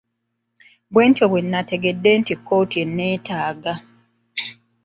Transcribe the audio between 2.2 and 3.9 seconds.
kkooti enneetaaga.